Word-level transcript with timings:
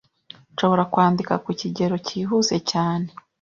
Nshobora 0.53 0.83
kwandika 0.91 1.33
ku 1.43 1.49
kigero 1.59 1.95
cyihuse 2.07 2.55
cyane. 2.71 3.07